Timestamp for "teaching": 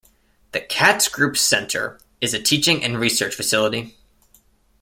2.41-2.83